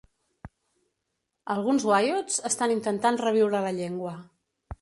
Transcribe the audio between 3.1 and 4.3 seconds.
reviure la llengua.